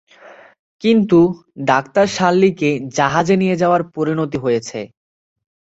[0.81, 1.19] কিন্তু,
[1.65, 4.79] ডাক্তার শার্লিকে জাহাজে নিয়ে যাওয়ার পরিণতি রয়েছে।